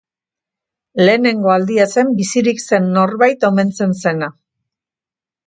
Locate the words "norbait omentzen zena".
2.97-4.33